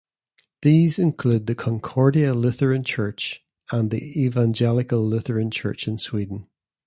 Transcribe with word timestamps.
These 0.63 0.97
include 0.97 1.45
the 1.45 1.53
Concordia 1.53 2.33
Lutheran 2.33 2.83
Church 2.83 3.45
and 3.71 3.91
the 3.91 4.19
Evangelical 4.23 4.99
Lutheran 4.99 5.51
Church 5.51 5.87
in 5.87 5.99
Sweden. 5.99 6.47